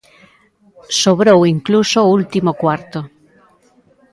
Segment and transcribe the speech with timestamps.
[1.01, 2.99] Sobrou incluso o último cuarto.